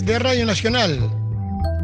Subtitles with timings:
[0.00, 0.98] de Radio Nacional.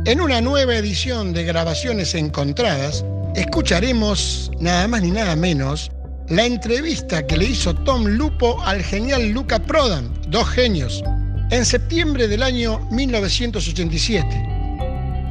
[0.06, 3.04] En una nueva edición de Grabaciones Encontradas,
[3.36, 5.90] escucharemos nada más ni nada menos
[6.28, 11.04] la entrevista que le hizo Tom Lupo al genial Luca Prodan, dos genios,
[11.50, 14.26] en septiembre del año 1987.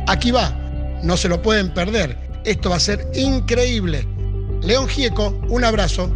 [0.07, 0.52] Aquí va,
[1.02, 2.16] no se lo pueden perder,
[2.46, 4.07] esto va a ser increíble.
[4.62, 6.16] León Gieco, un abrazo.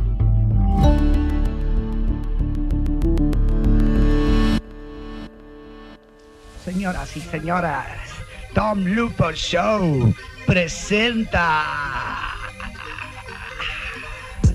[6.92, 7.86] Señoras y señoras,
[8.54, 10.14] Tom Lupo Show
[10.46, 11.64] presenta.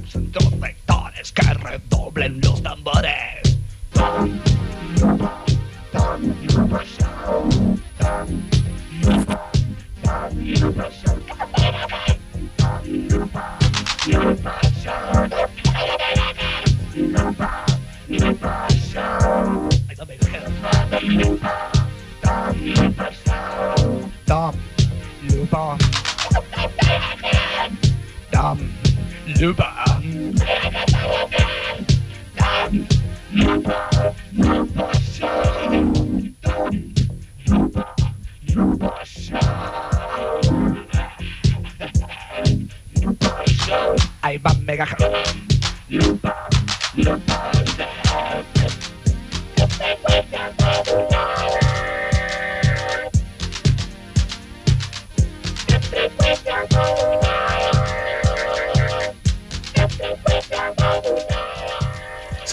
[0.06, 3.58] Son dos vectores que redoblen los tambores.
[3.94, 4.38] Tom,
[5.00, 5.30] Lupo,
[5.92, 7.48] Tom Lupo Show.
[7.98, 8.28] Tom,
[9.00, 9.40] Lupo,
[10.02, 11.18] Tom Lupo Show.
[12.58, 13.40] Tom Lupo,
[14.08, 14.50] Lupo
[14.82, 15.28] Show.
[16.94, 17.48] Lupo,
[18.08, 18.50] Lupo
[18.92, 19.68] Show.
[19.88, 21.00] Jefe.
[21.00, 21.48] Lupo.
[21.48, 21.75] Tom
[24.36, 24.52] Tom
[25.32, 25.78] Lupo.
[34.36, 35.70] Lupo Show.
[38.54, 38.92] Lupo
[43.46, 43.96] Show.
[44.20, 44.86] Ahí va Mega.
[45.88, 46.30] Lupo.
[46.96, 47.35] Lupo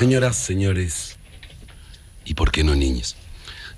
[0.04, 1.18] Señoras, señores,
[2.26, 3.16] y por qué no niños.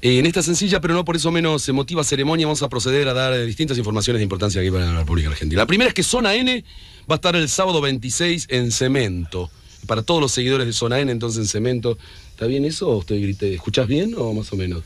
[0.02, 3.14] Eh, en esta sencilla, pero no por eso menos emotiva ceremonia, vamos a proceder a
[3.14, 5.62] dar distintas informaciones de importancia aquí para la República Argentina.
[5.62, 6.64] La primera es que Zona N
[7.08, 9.52] va a estar el sábado 26 en Cemento.
[9.86, 11.96] Para todos los seguidores de Zona N, entonces en Cemento.
[12.32, 13.54] ¿Está bien eso o te grité?
[13.54, 14.82] ¿Escuchás bien o más o menos?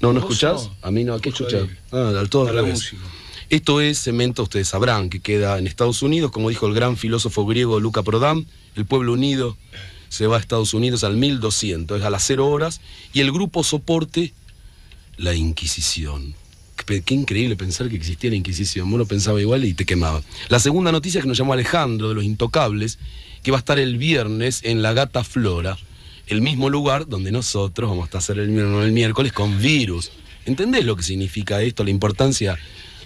[0.00, 0.70] No, ¿no escuchás?
[0.82, 1.68] A mí no, ¿a qué escuchás?
[1.92, 2.94] Ah, al todo al revés.
[3.48, 7.46] Esto es Cemento, ustedes sabrán, que queda en Estados Unidos, como dijo el gran filósofo
[7.46, 9.56] griego Luca Prodan, el pueblo unido
[10.14, 12.80] se va a Estados Unidos al 1200, es a las 0 horas,
[13.12, 14.32] y el grupo soporte
[15.16, 16.34] la Inquisición.
[16.86, 20.22] Qué, increíble pensar que existía la Inquisición, uno pensaba igual y te quemaba.
[20.48, 22.98] La segunda noticia es que nos llamó Alejandro de los Intocables,
[23.42, 25.76] que va a estar el viernes en la Gata Flora,
[26.26, 30.12] el mismo lugar donde nosotros vamos a estar el, el miércoles con virus.
[30.46, 32.58] ¿Entendés lo que significa esto, la importancia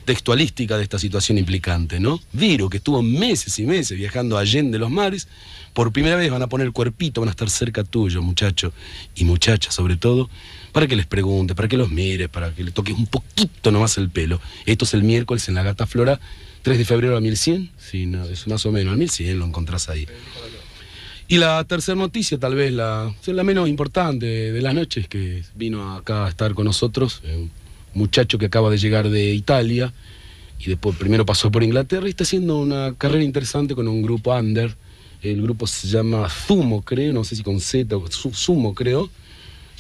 [0.09, 2.19] textualística de esta situación implicante, ¿no?
[2.33, 5.29] Viro, que estuvo meses y meses viajando allende los mares,
[5.75, 8.73] por primera vez van a poner el cuerpito, van a estar cerca tuyo, muchacho,
[9.15, 10.31] y muchacha sobre todo,
[10.73, 13.99] para que les preguntes, para que los mires, para que le toques un poquito nomás
[13.99, 14.41] el pelo.
[14.65, 16.19] Esto es el miércoles en la Gata Flora,
[16.63, 19.91] 3 de febrero a 1100, sí, no, es más o menos, al 1100 lo encontrás
[19.91, 20.07] ahí.
[21.29, 25.95] Y la tercera noticia, tal vez la, la menos importante de, las noches, que vino
[25.95, 27.47] acá a estar con nosotros, eh,
[27.95, 29.93] muchacho que acaba de llegar de Italia
[30.59, 34.35] y después primero pasó por Inglaterra y está haciendo una carrera interesante con un grupo
[34.35, 34.77] under.
[35.23, 39.11] El grupo se llama Zumo, creo, no sé si con Z o Sumo, creo.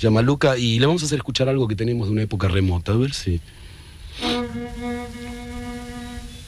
[0.01, 2.93] Llama Luca y le vamos a hacer escuchar algo que tenemos de una época remota,
[2.93, 3.41] a ver si.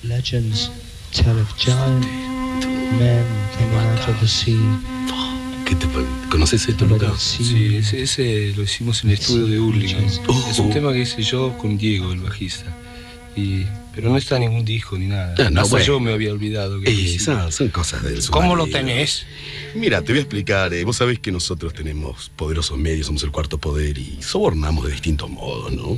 [0.05, 0.71] Legends
[1.13, 2.05] tell of giant
[2.99, 5.40] men coming out of the sea.
[5.71, 5.87] ¿Qué te
[6.29, 7.13] ¿Conoces Luca?
[7.13, 7.47] the sea.
[7.47, 10.05] Sí, ese, ese lo hicimos en el estudio de Hurlingham.
[10.27, 10.49] Oh.
[10.51, 12.77] Es un tema que hice yo con Diego, el bajista.
[13.37, 13.65] Y,
[13.95, 15.33] pero no está en ningún disco ni nada.
[15.39, 15.87] Ah, no, bueno.
[15.87, 16.81] yo me había olvidado.
[16.81, 19.27] Que Eh, esas son cosas del ¿Cómo lo tenés?
[19.77, 20.75] Mira, te voy a explicar.
[20.75, 24.91] eh, vos sabés que nosotros tenemos poderosos medios, somos el cuarto poder y sobornamos de
[24.91, 25.97] distintos modos, ¿no?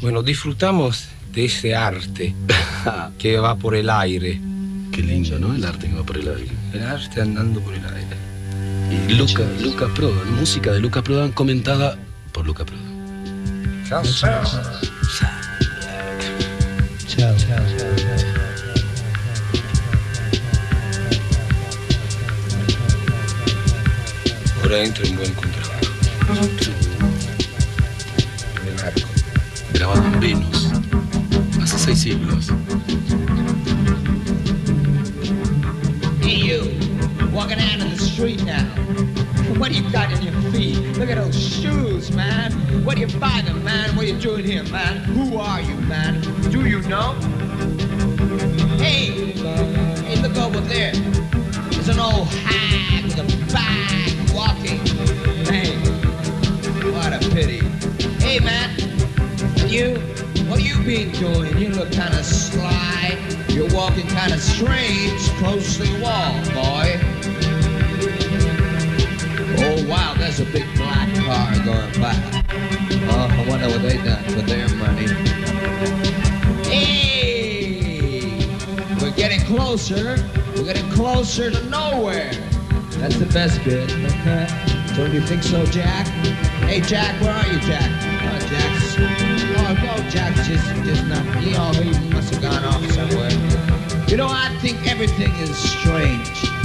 [0.00, 2.34] Bueno, disfrutamos de ese arte
[3.18, 4.40] que va por el aire.
[4.92, 5.54] Qué lindo, ¿no?
[5.54, 6.48] El arte que va por el aire.
[6.72, 8.23] El arte andando por el aire.
[9.08, 11.98] Y Luca, Luca Prodan, música de Luca Prodan comentada
[12.32, 12.84] por Luca Prodan.
[17.14, 17.34] Tell.
[24.62, 25.74] Ahora entra un buen contrabajo.
[28.62, 29.08] En el arco.
[29.74, 30.70] Grabado en Venus,
[31.62, 32.46] hace seis siglos.
[37.34, 38.64] Walking out in the street now.
[39.58, 40.78] What do you got in your feet?
[40.96, 42.52] Look at those shoes, man.
[42.84, 43.96] What are you buying them, man?
[43.96, 44.98] What are you doing here, man?
[44.98, 46.20] Who are you, man?
[46.50, 47.14] Do you know?
[48.78, 50.92] Hey, hey, look over there.
[51.72, 54.78] There's an old hag with a bag walking.
[55.44, 55.74] Hey,
[56.92, 57.58] what a pity.
[58.24, 58.70] Hey, man,
[59.58, 59.96] and you,
[60.48, 61.58] what you been doing?
[61.58, 63.18] You look kind of sly.
[63.48, 65.20] You're walking kind of strange.
[65.38, 67.13] Close to the wall, boy.
[69.84, 72.14] Oh, wow, there's a big black car going by.
[73.10, 75.06] Oh, I wonder what they done with their money.
[76.66, 78.46] Hey,
[79.00, 80.16] we're getting closer.
[80.56, 82.32] We're getting closer to nowhere.
[82.96, 83.88] That's the best bit.
[84.96, 86.06] Don't you think so, Jack?
[86.64, 87.90] Hey, Jack, where are you, Jack?
[88.22, 88.96] Oh, Jack's.
[88.98, 91.24] Oh, no, Jack's just, just not.
[91.26, 93.30] Know, he must have gone off somewhere.
[94.08, 96.63] You know, I think everything is strange.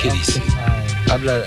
[0.00, 0.42] ¿Qué dice?
[1.10, 1.42] Habla,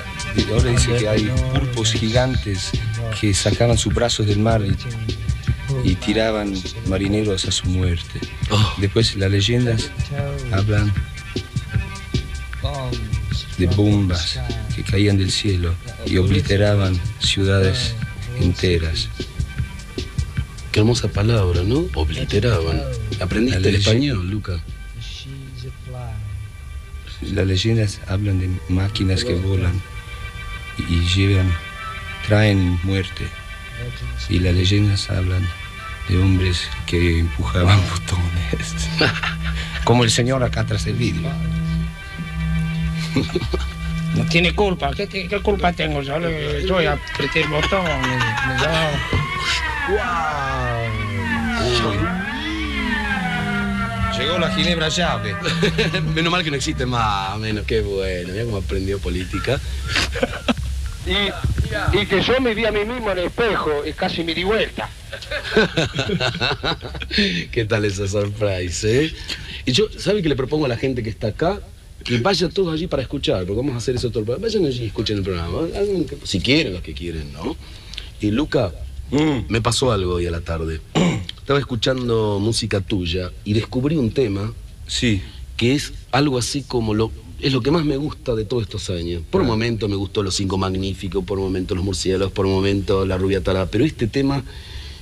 [0.52, 2.72] ahora dice que hay pulpos gigantes
[3.20, 6.54] que sacaban sus brazos del mar y, y tiraban
[6.88, 8.20] marineros a su muerte.
[8.50, 9.90] Oh, Después las leyendas
[10.52, 10.92] hablan
[13.58, 14.40] de bombas
[14.76, 15.74] que caían del cielo
[16.06, 17.94] y obliteraban ciudades
[18.40, 19.08] enteras.
[20.72, 21.86] qué hermosa palabra, ¿no?
[21.94, 22.82] Obliteraban.
[23.20, 24.62] Aprendiste el español, Luca.
[27.22, 29.80] Las leyendas hablan de máquinas que volan
[30.78, 31.52] y, llevan,
[32.28, 33.28] traen muerte.
[34.30, 35.48] Y las leyendas hablan
[36.10, 38.76] de hombres que empujaban botones.
[39.84, 41.30] Como el señor acá tras el vidrio.
[44.14, 44.92] No tiene culpa.
[44.94, 46.02] ¿Qué, te- qué culpa tengo?
[46.02, 47.86] Yo, le- yo apreté el botón.
[47.86, 48.12] y-
[51.70, 52.11] y
[54.22, 55.36] Llegó la ginebra llave.
[56.16, 58.32] menos mal que no existe más, menos qué bueno.
[58.32, 59.60] Mira cómo aprendió política.
[61.06, 64.34] Y, y que yo me vi a mí mismo en el espejo y casi me
[64.36, 64.90] di vuelta.
[67.52, 69.14] ¿Qué tal esa surprise, eh?
[69.66, 71.60] Y yo, ¿sabe qué le propongo a la gente que está acá?
[72.04, 74.48] Que vaya todos allí para escuchar, porque vamos a hacer eso todo el programa.
[74.48, 75.68] Vayan allí y escuchen el programa.
[75.72, 77.56] Que- Si quieren, los que quieren, ¿no?
[78.20, 78.72] Y Luca,
[79.48, 80.82] me pasó algo hoy a la tarde.
[81.38, 84.54] Estaba escuchando música tuya y descubrí un tema
[84.92, 85.22] Sí,
[85.56, 88.90] que es algo así como lo es lo que más me gusta de todos estos
[88.90, 89.24] años.
[89.32, 92.52] Por un momento me gustó Los Cinco Magníficos, por un momento Los Murciélagos, por un
[92.52, 94.44] momento La Rubia Tarada, pero este tema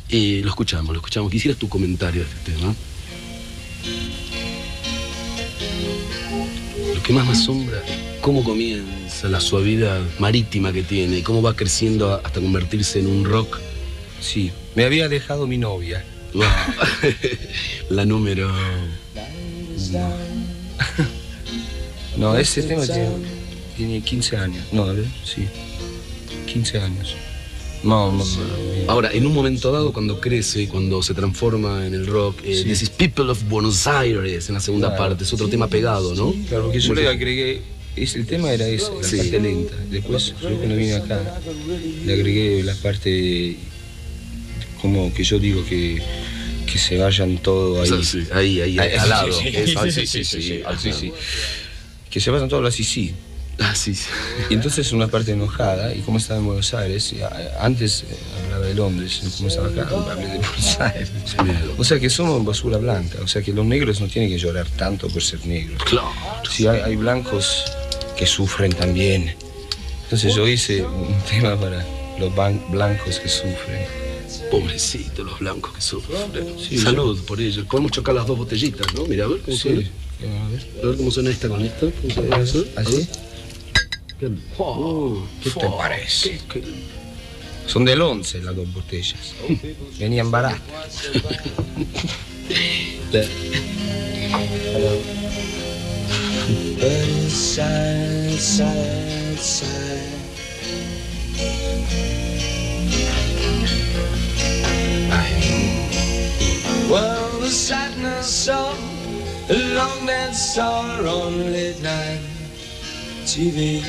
[0.09, 1.31] eh, lo escuchamos, lo escuchamos.
[1.31, 2.75] Quisieras tu comentario de este tema.
[6.95, 7.83] Lo que más me asombra,
[8.21, 13.25] cómo comienza la suavidad marítima que tiene, y cómo va creciendo hasta convertirse en un
[13.25, 13.59] rock.
[14.21, 14.51] Sí.
[14.75, 16.03] Me había dejado mi novia.
[16.33, 16.43] Wow.
[17.89, 18.51] la número...
[22.17, 23.09] No, ese tema tiene,
[23.77, 24.63] tiene 15 años.
[24.71, 25.45] No, a ver, sí.
[26.51, 27.15] 15 años.
[27.81, 28.91] No, no, no.
[28.91, 32.87] Ahora, en un momento dado, cuando crece, cuando se transforma en el rock, eh, Sí.
[32.97, 35.03] People of Buenos Aires en la segunda Claro.
[35.11, 36.33] parte, es otro tema pegado, ¿no?
[36.49, 37.61] Claro, porque yo le agregué,
[37.95, 39.17] es, el tema era ese, la Sí.
[39.17, 39.73] parte lenta.
[39.89, 41.39] Después, yo cuando vine acá,
[42.05, 43.55] le agregué la parte,
[44.81, 46.01] como que yo digo que,
[46.65, 48.03] que se vayan todo ahí.
[48.03, 49.31] Sí, ahí, ahí, Ahí, al lado.
[49.31, 50.23] sí, sí,
[50.93, 51.13] sí.
[52.09, 53.13] Que se vayan todos así, sí.
[53.61, 54.05] Ah, sí, sí.
[54.49, 58.15] Y entonces una parte enojada, y como estaba en Buenos Aires, y, a- antes eh,
[58.45, 61.11] hablaba de Londres, como estaba acá, hablé de Buenos Aires.
[61.77, 64.65] O sea que somos basura blanca, o sea que los negros no tienen que llorar
[64.69, 65.83] tanto por ser negros.
[65.83, 66.09] Claro.
[66.49, 67.65] Sí, hay, hay blancos
[68.17, 69.35] que sufren también.
[70.03, 71.85] Entonces yo hice un tema para
[72.17, 72.33] los
[72.71, 73.85] blancos que sufren.
[74.51, 76.19] Pobrecitos los blancos que sufren.
[76.59, 77.65] Sí, Salud por ellos.
[77.65, 79.05] Podemos chocar las dos botellitas, ¿no?
[79.05, 79.81] Mira, a ver cómo suena.
[79.81, 79.87] Sí.
[80.19, 80.67] A ver.
[80.83, 81.87] A ver cómo suena esta con esta.
[82.15, 83.07] ¿Cómo suena ¿Así?
[84.57, 86.31] Oh, ¿Qué te parece?
[86.51, 86.63] qué- qué-
[87.67, 89.33] Son del 11 las dos botellas.
[89.99, 90.61] Venían baratas.
[106.89, 108.75] Well, the sadness of
[109.47, 112.19] a long dead star on late night
[113.27, 113.83] TV.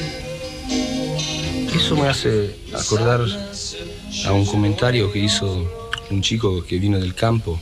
[1.75, 3.23] Eso me hace acordar
[4.27, 5.67] a un comentario que hizo
[6.11, 7.59] un chico que vino del campo,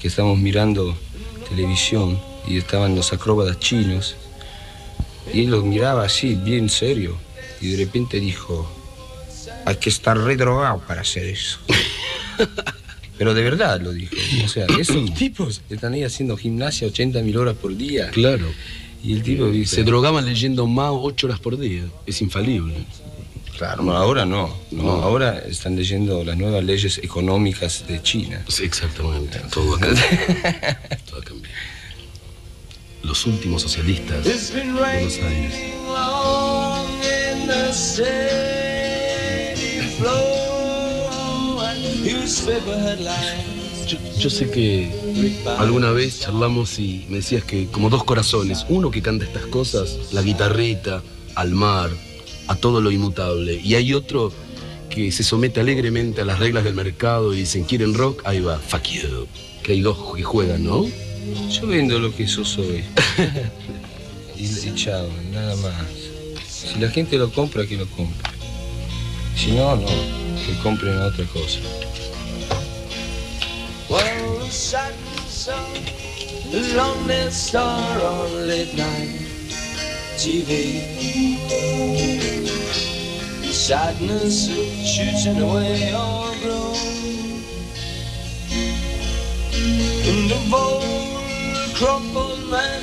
[0.00, 0.98] que estábamos mirando
[1.48, 4.16] televisión y estaban los acróbatas chinos,
[5.32, 7.16] y él los miraba así, bien serio,
[7.60, 8.68] y de repente dijo,
[9.64, 11.60] hay que estar redrogado para hacer eso.
[13.22, 14.16] Pero de verdad lo dijo.
[14.44, 18.10] O sea, esos tipos están ahí haciendo gimnasia 80 mil horas por día.
[18.10, 18.46] Claro.
[19.00, 21.84] Y el tipo dice, Se drogaban leyendo Mao ocho horas por día.
[22.04, 22.74] Es infalible.
[23.56, 24.90] claro, no, ahora no, no, No.
[25.02, 28.42] ahora están leyendo las nuevas leyes económicas de China.
[28.48, 29.38] Sí, exactamente.
[29.52, 30.08] Todo ha cambiado.
[31.08, 31.54] Todo ha cambiado.
[33.04, 35.54] Los últimos socialistas de Buenos Aires.
[43.86, 44.90] Yo, yo sé que
[45.58, 50.12] alguna vez charlamos y me decías que como dos corazones, uno que canta estas cosas,
[50.12, 51.02] la guitarrita,
[51.34, 51.90] al mar,
[52.48, 54.32] a todo lo inmutable, y hay otro
[54.90, 58.22] que se somete alegremente a las reglas del mercado y dicen, ¿quieren rock?
[58.24, 59.26] Ahí va, fuck you.
[59.62, 60.84] Que hay dos que juegan, ¿no?
[61.50, 62.84] Yo vendo lo que yo soy.
[64.36, 65.74] y, y chao, nada más.
[66.46, 68.30] Si la gente lo compra, que lo compre.
[69.36, 69.86] Si no, no.
[69.86, 71.60] Que compren otra cosa.
[74.52, 74.58] Of
[76.52, 79.16] the lonely star on late night
[80.18, 80.82] TV.
[83.50, 86.74] Sadness of shooting away your glow.
[90.04, 90.80] And of all
[91.56, 92.82] the crumpled men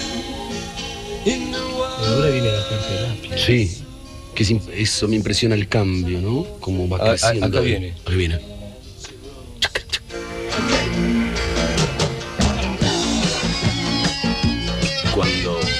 [1.28, 2.32] in the world.
[2.34, 3.38] viene la terapia.
[3.38, 3.84] Sí.
[4.34, 6.48] Que es eso me impresiona el cambio, ¿no?
[6.62, 7.46] Como va Ah, ah, creciendo.
[7.46, 7.94] acá viene.
[8.08, 8.59] Ahí viene.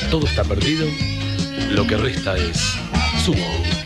[0.10, 0.88] Todo está perdido,
[1.72, 2.58] lo que resta es
[3.24, 3.79] sumo.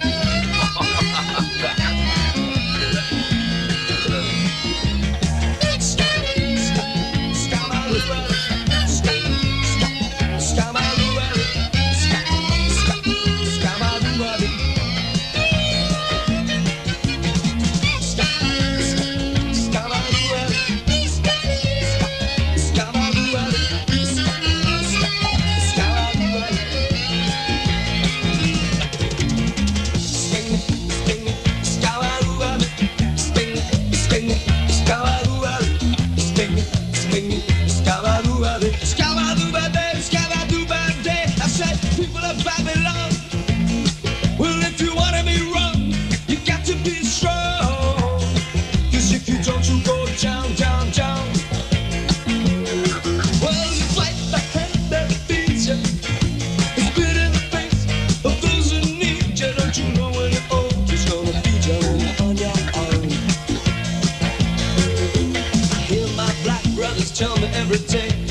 [67.64, 68.23] Every day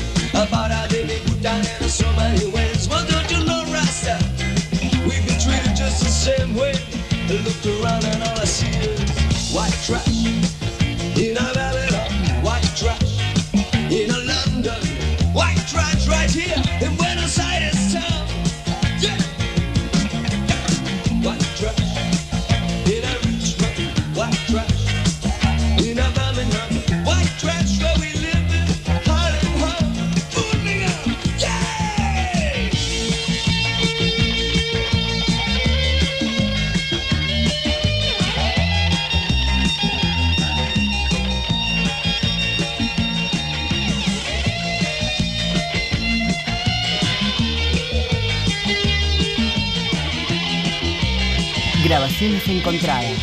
[51.83, 53.19] Grabaciones encontradas.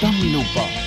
[0.00, 0.83] Tom Lupo.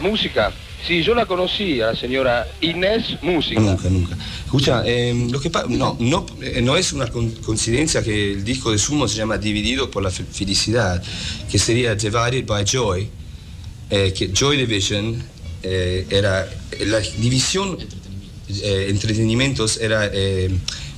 [0.00, 0.52] Música,
[0.86, 3.60] sí, yo la conocí a la señora Inés Música.
[3.60, 4.16] Nunca, nunca.
[4.44, 8.78] Escucha, eh, lo que no, no, eh, no es una coincidencia que el disco de
[8.78, 11.02] Sumo se llama Dividido por la fe- felicidad,
[11.50, 13.08] que sería Divided by Joy,
[13.90, 15.22] eh, que Joy Division
[15.62, 16.48] eh, era
[16.86, 17.76] la división
[18.64, 20.10] entretenimientos era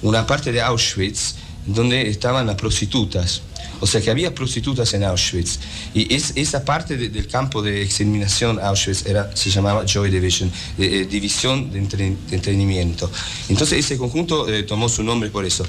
[0.03, 1.35] una parte de Auschwitz
[1.67, 3.43] donde estaban las prostitutas
[3.83, 5.59] O sea que había prostitutas en Auschwitz.
[5.93, 10.49] Y es- esa parte de- del campo de exterminación Auschwitz era, se llamaba Joy Division,
[10.79, 11.99] eh, eh, división de, entre-
[12.31, 13.11] de entretenimiento.
[13.49, 15.67] Entonces ese conjunto eh, tomó su nombre por eso.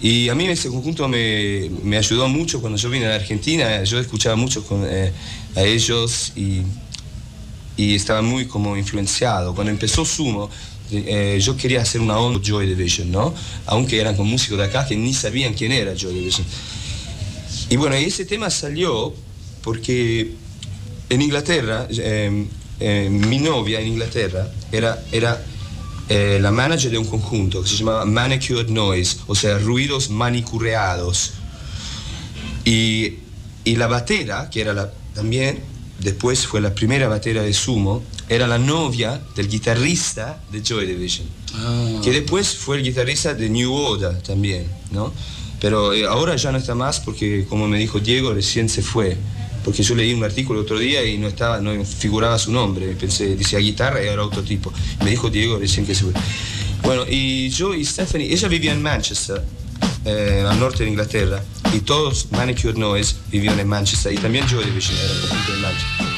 [0.00, 3.82] Y a mí ese conjunto me, me ayudó mucho cuando yo vine a la Argentina.
[3.82, 4.84] Yo escuchaba mucho con,
[5.56, 6.62] a ellos y
[7.76, 9.54] y estaba muy como influenciado.
[9.54, 10.50] Cuando empezó Sumo,
[10.90, 13.32] yo quería hacer una onda Joy Division, ¿no?
[13.66, 16.44] Aunque eran con músicos de acá que ni sabían quién era Joy Division.
[17.70, 19.12] Y bueno, ese tema salió
[19.62, 20.32] porque
[21.10, 22.46] en Inglaterra, eh,
[22.80, 25.44] eh, mi novia en Inglaterra era, era
[26.08, 31.32] eh, la manager de un conjunto que se llamaba Manicured Noise, o sea, ruidos manicureados.
[32.64, 33.14] Y,
[33.64, 35.60] y la batera, que era la, también,
[36.00, 41.26] después fue la primera batera de Sumo, era la novia del guitarrista de Joy Division,
[42.02, 45.12] que después fue el guitarrista de New Order también, ¿no?
[45.60, 49.16] Pero eh, ahora ya no está más porque, como me dijo Diego, recién se fue.
[49.64, 52.86] Porque yo leí un artículo otro día y no estaba, no figuraba su nombre.
[52.94, 54.72] Pensé, decía guitarra y era otro tipo.
[55.04, 56.12] Me dijo Diego recién que se fue.
[56.82, 59.42] Bueno, y yo y Stephanie, ella vivía en Manchester,
[60.04, 61.42] eh, al norte de Inglaterra,
[61.74, 65.12] y todos Manicure Noise vivían en Manchester, y también Joy Division era
[65.54, 66.17] en Manchester.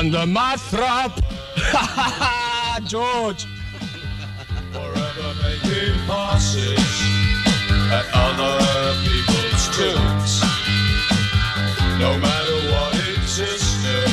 [0.00, 1.12] Under my throat.
[2.88, 3.44] George.
[4.72, 6.88] Forever making passes
[7.92, 8.56] at other
[9.04, 10.40] people's tunes.
[12.00, 14.08] No matter what existed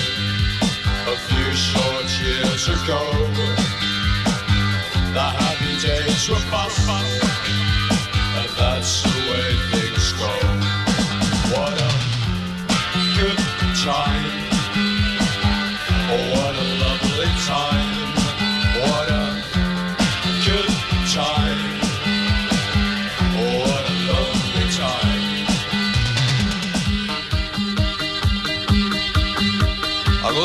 [1.08, 3.00] a few short years ago,
[5.14, 6.90] the happy days were past,
[8.36, 10.34] and that's the way things go.
[11.56, 11.92] What a
[13.16, 13.40] good
[13.86, 14.17] time.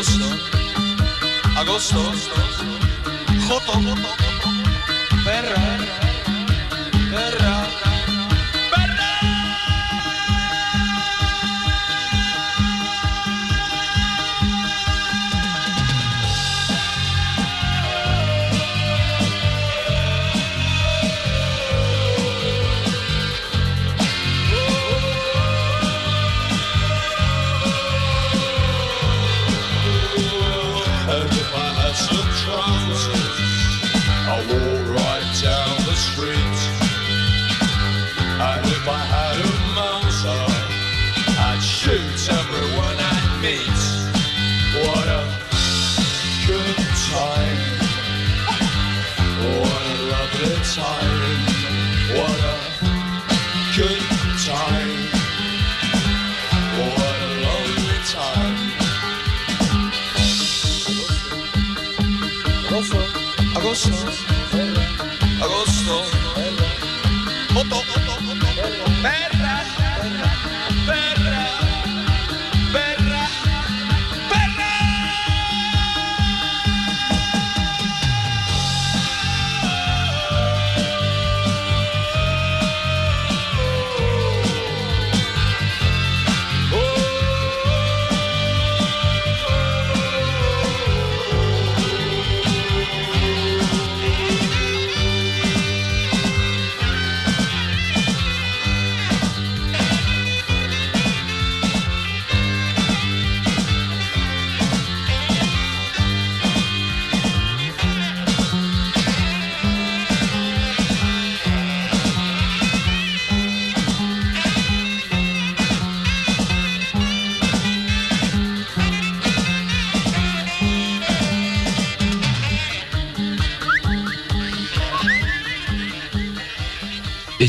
[0.03, 0.35] Agosto,
[1.57, 1.95] agosto,
[3.47, 4.22] joto, perra,
[63.73, 64.22] agosto,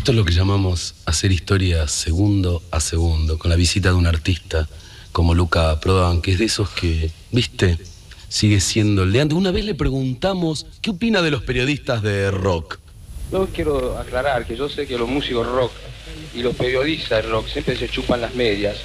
[0.03, 4.05] Esto es lo que llamamos hacer historia segundo a segundo, con la visita de un
[4.05, 4.67] artista
[5.13, 7.77] como Luca Prodan, que es de esos que, viste,
[8.27, 9.37] sigue siendo el de antes.
[9.37, 12.79] Una vez le preguntamos qué opina de los periodistas de rock.
[13.31, 15.71] Yo quiero aclarar que yo sé que los músicos rock
[16.35, 18.75] y los periodistas de rock siempre se chupan las medias.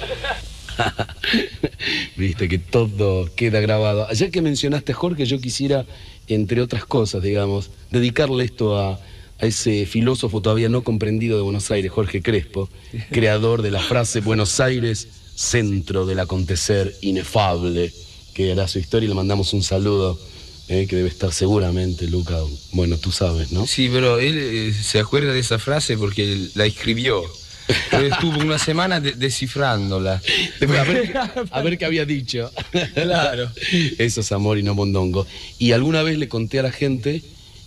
[2.15, 4.07] Viste que todo queda grabado.
[4.07, 5.85] Ayer que mencionaste Jorge, yo quisiera,
[6.29, 9.01] entre otras cosas, digamos, dedicarle esto a,
[9.41, 12.69] a ese filósofo todavía no comprendido de Buenos Aires, Jorge Crespo,
[13.11, 17.91] creador de la frase Buenos Aires, centro del acontecer inefable,
[18.33, 20.19] que era su historia y le mandamos un saludo,
[20.67, 22.37] eh, que debe estar seguramente, Luca.
[22.73, 23.65] Bueno, tú sabes, ¿no?
[23.65, 27.23] Sí, pero él eh, se acuerda de esa frase porque la escribió.
[27.91, 30.21] Pero estuvo una semana de- descifrándola.
[30.61, 31.13] A ver,
[31.51, 32.51] a ver qué había dicho.
[32.95, 33.51] Claro.
[33.99, 35.25] Eso es amor y no mondongo.
[35.59, 37.21] Y alguna vez le conté a la gente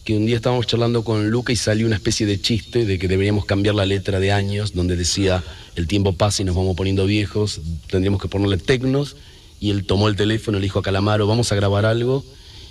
[0.05, 3.07] que un día estábamos charlando con Luca y salió una especie de chiste de que
[3.07, 5.45] deberíamos cambiar la letra de años, donde decía
[5.77, 9.17] el tiempo pasa y nos vamos poniendo viejos, tendríamos que ponerle tecnos.
[9.61, 12.25] Y él tomó el teléfono, le dijo a Calamaro, vamos a grabar algo.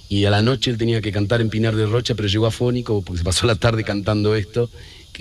[0.10, 3.02] Y a la noche él tenía que cantar en Pinar de Rocha, pero llegó afónico
[3.02, 4.70] porque se pasó la tarde cantando esto.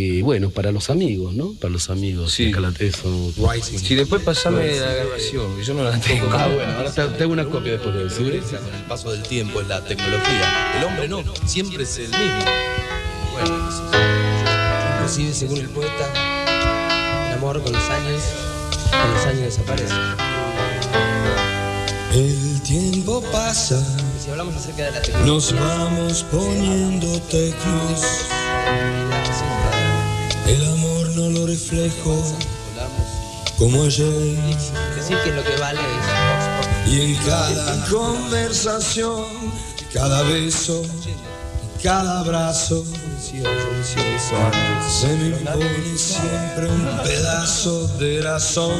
[0.00, 1.52] Que bueno, para los amigos, ¿no?
[1.60, 2.32] Para los amigos.
[2.32, 2.46] Sí.
[2.46, 3.32] de Calateso.
[3.66, 6.26] Si después pasame la grabación, que yo no la tengo.
[6.32, 8.16] Ah, bueno, ahora te, te hago una copia después de eso.
[8.16, 8.56] ¿sí?
[8.56, 10.78] Con el paso del tiempo es la tecnología.
[10.78, 12.44] El hombre no, siempre es el mismo.
[13.32, 13.68] Bueno,
[14.94, 18.22] inclusive según el poeta, el amor con los años,
[18.90, 19.94] con los años desaparece.
[22.14, 23.78] El tiempo pasa,
[24.18, 28.30] si hablamos acerca de la tecnología, nos vamos poniendo tecnos.
[30.50, 32.20] El amor no lo reflejo
[33.56, 34.36] como ayer.
[34.96, 39.26] decir que lo que vale es Y en cada conversación,
[39.92, 40.82] cada beso,
[41.80, 42.84] cada abrazo,
[43.22, 48.74] se me impone siempre un pedazo de razón.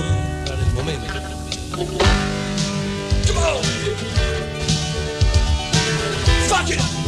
[6.49, 7.00] Fuck it!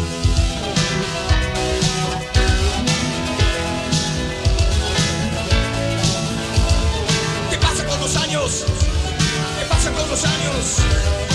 [10.62, 11.31] Los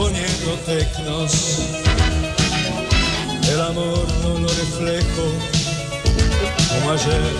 [0.00, 1.58] poniendo tecnos.
[3.52, 5.24] El amor no lo reflejo
[6.68, 7.34] como ayer.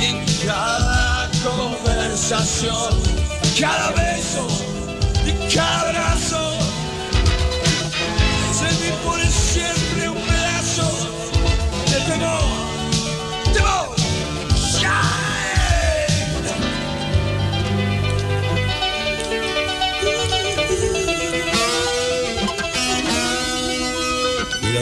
[0.00, 2.94] y en cada conversación,
[3.60, 4.48] cada beso
[5.24, 6.11] y cada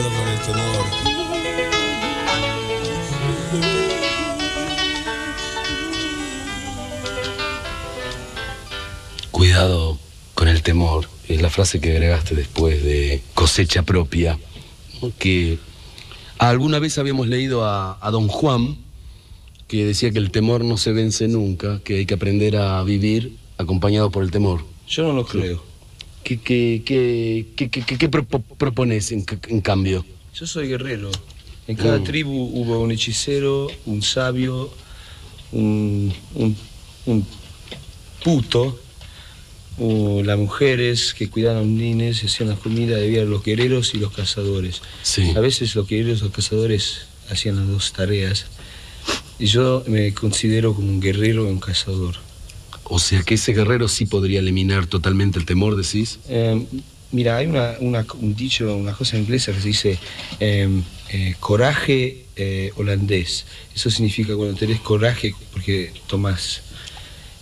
[0.00, 0.86] Cuidado con el temor.
[9.30, 9.98] Cuidado
[10.34, 11.08] con el temor.
[11.28, 14.38] es la frase que agregaste después de cosecha propia,
[15.18, 15.58] que
[16.38, 18.78] alguna vez habíamos leído a, a don Juan,
[19.68, 23.36] que decía que el temor no se vence nunca, que hay que aprender a vivir
[23.58, 24.64] acompañado por el temor.
[24.88, 25.69] Yo no lo creo.
[26.24, 30.04] ¿Qué, qué, qué, qué, qué- qué- qué propo- propones en, en cambio?
[30.34, 31.10] Yo soy guerrero.
[31.66, 32.04] En cada Mm.
[32.04, 34.70] tribu hubo un hechicero, un sabio,
[35.52, 36.56] un, un-
[37.06, 37.26] un
[38.22, 38.78] puto,
[39.78, 44.12] o las mujeres que cuidaban niños y hacían la comida, había los guerreros y los
[44.12, 44.82] cazadores.
[45.02, 45.32] Sí.
[45.34, 48.46] A veces los guerreros y los cazadores hacían las dos tareas.
[49.38, 52.16] Y yo me considero como un guerrero y un cazador.
[52.90, 56.18] O sea que ese guerrero sí podría eliminar totalmente el temor, decís.
[56.28, 56.66] Eh,
[57.12, 59.98] mira, hay una, un dicho, una cosa inglesa que se dice
[60.40, 60.68] eh,
[61.10, 63.46] eh, coraje eh, holandés.
[63.74, 66.62] Eso significa cuando tenés coraje porque tomas.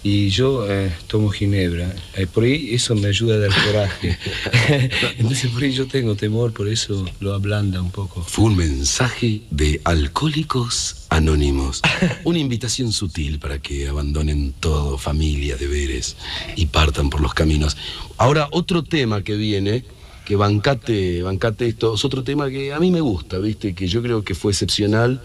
[0.03, 1.93] Y yo eh, tomo ginebra.
[2.15, 4.17] Eh, por ahí eso me ayuda a dar coraje.
[5.19, 8.23] Entonces por ahí yo tengo temor, por eso lo ablanda un poco.
[8.23, 11.83] Fue un mensaje de Alcohólicos Anónimos.
[12.25, 16.17] Una invitación sutil para que abandonen todo, familia, deberes,
[16.55, 17.77] y partan por los caminos.
[18.19, 19.85] Ahora, otro tema que viene,
[20.25, 23.75] que bancate, bancate esto, es otro tema que a mí me gusta, ¿viste?
[23.75, 25.23] Que yo creo que fue excepcional.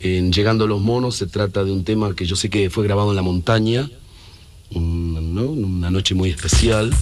[0.00, 2.84] En Llegando a los Monos se trata de un tema que yo sé que fue
[2.84, 3.90] grabado en la montaña,
[4.74, 5.42] un- ¿no?
[5.42, 6.94] una noche muy especial.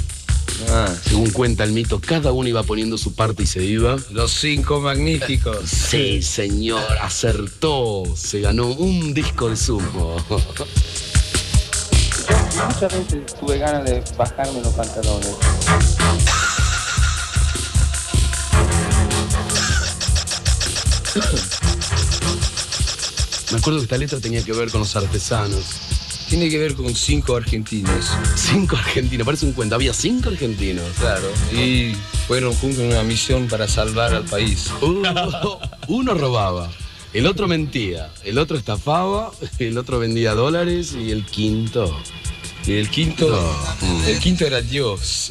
[0.70, 3.96] Ah, Según cuenta el mito, cada uno iba poniendo su parte y se iba.
[4.12, 5.58] los cinco magníficos.
[5.68, 8.04] Sí, señor, acertó.
[8.16, 10.16] Se ganó un disco de sumo.
[12.68, 15.34] Muchas veces tuve ganas de bajarme los pantalones.
[23.52, 25.64] Me acuerdo que esta letra tenía que ver con los artesanos.
[26.28, 28.10] Tiene que ver con cinco argentinos.
[28.34, 29.76] Cinco argentinos, parece un cuento.
[29.76, 30.84] Había cinco argentinos.
[30.98, 31.94] Claro, y
[32.26, 34.70] fueron juntos en una misión para salvar al país.
[34.80, 35.02] Uh,
[35.88, 36.68] uno robaba,
[37.12, 41.96] el otro mentía, el otro estafaba, el otro vendía dólares y el quinto.
[42.66, 43.28] Y el quinto,
[43.80, 44.04] No.
[44.08, 45.30] el quinto era Dios.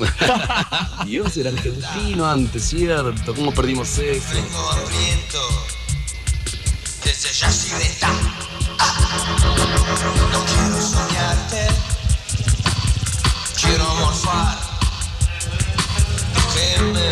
[1.06, 3.36] Dios era argentino antes, ¿cierto?
[3.36, 4.34] ¿Cómo perdimos eso?
[4.34, 5.40] Vengo hambriento
[7.04, 8.10] desde Yacyretá.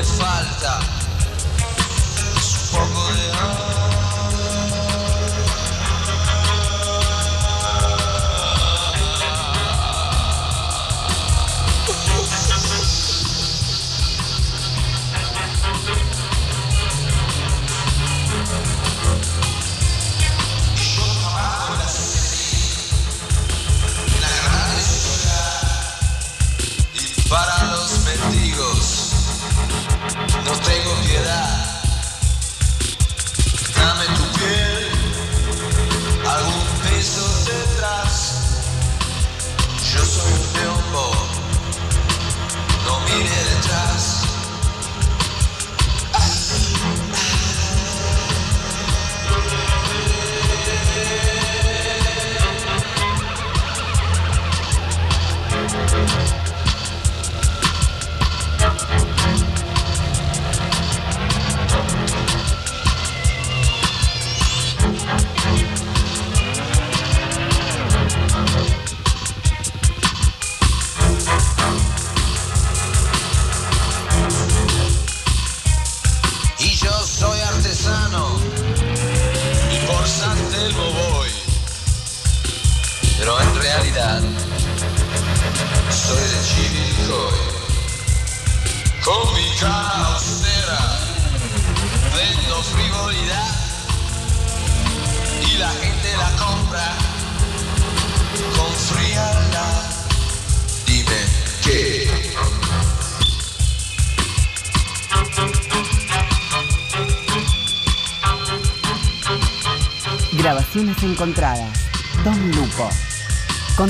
[0.04, 0.80] Falta?
[2.38, 3.73] Es un poco de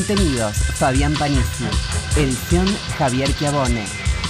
[0.05, 1.63] Contenidos Fabián Panisi.
[2.17, 3.85] Edición Javier Chiavone.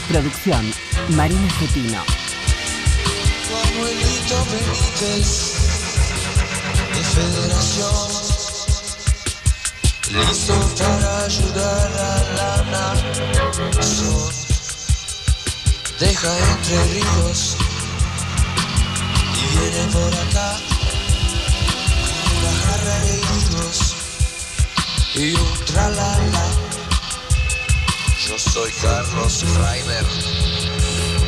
[0.07, 0.71] Producción
[1.09, 2.03] Marina Getino.
[3.47, 5.53] Tu abuelito Benítez
[6.93, 8.09] de Federación
[10.11, 12.53] Listo para ayudar a la
[13.73, 14.31] nación
[15.99, 17.57] Deja entre ríos
[19.33, 20.49] y viene por acá
[22.13, 23.32] con una jarra de
[25.15, 26.45] y un tralala
[28.27, 30.05] Yo soy Carlos Reimer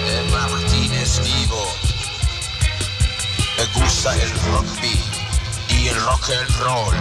[0.06, 1.68] de Martínez Vivo.
[3.58, 5.00] Me gusta el rugby
[5.70, 6.96] y el rock and roll.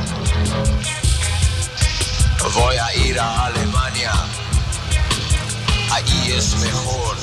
[2.54, 4.12] Voy a ir a Alemania.
[5.90, 7.16] Ahí es mejor.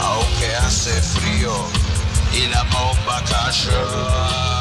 [0.00, 1.54] Aunque hace frío
[2.32, 4.55] y la bomba cayó.